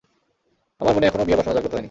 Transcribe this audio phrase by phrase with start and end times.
[0.81, 1.79] আমার মনে এখনও বিয়ের বাসনা জাগ্রত হয়নি।